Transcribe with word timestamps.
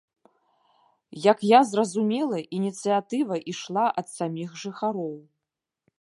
Як 1.31 1.43
я 1.49 1.59
зразумела, 1.73 2.37
ініцыятыва 2.61 3.35
ішла 3.53 3.85
ад 4.03 4.07
саміх 4.17 4.49
жыхароў. 4.63 5.15